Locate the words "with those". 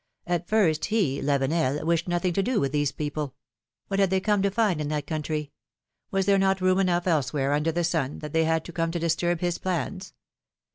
2.59-2.91